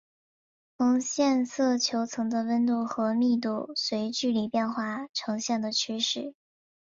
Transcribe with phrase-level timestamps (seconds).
[0.79, 6.33] 呈现色球层的温度和密度随距离变化呈现的趋势。